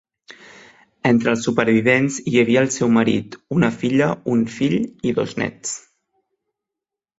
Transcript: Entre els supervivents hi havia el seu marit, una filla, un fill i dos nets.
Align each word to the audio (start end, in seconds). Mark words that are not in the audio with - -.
Entre 1.09 1.29
els 1.33 1.43
supervivents 1.47 2.17
hi 2.31 2.39
havia 2.45 2.63
el 2.67 2.71
seu 2.77 2.91
marit, 2.97 3.37
una 3.59 3.71
filla, 3.83 4.09
un 4.35 4.43
fill 4.57 4.79
i 5.11 5.15
dos 5.21 5.39
nets. 5.45 5.79